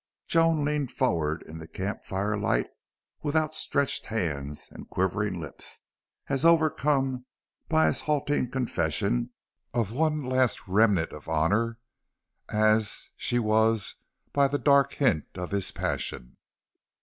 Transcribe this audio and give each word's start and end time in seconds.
Joan 0.25 0.65
leaned 0.65 0.89
forward 0.89 1.43
in 1.43 1.59
the 1.59 1.67
camp 1.67 2.05
fire 2.05 2.35
light 2.35 2.65
with 3.21 3.35
outstretched 3.35 4.07
hands 4.07 4.67
and 4.71 4.89
quivering 4.89 5.39
lips, 5.39 5.81
as 6.27 6.43
overcome 6.43 7.25
by 7.69 7.85
his 7.85 8.01
halting 8.01 8.49
confession 8.49 9.29
of 9.75 9.91
one 9.93 10.23
last 10.25 10.67
remnant 10.67 11.11
of 11.11 11.29
honor 11.29 11.77
as 12.49 13.11
she 13.15 13.37
was 13.37 13.93
by 14.33 14.47
the 14.47 14.57
dark 14.57 14.95
hint 14.95 15.25
of 15.35 15.51
his 15.51 15.71
passion. 15.71 16.37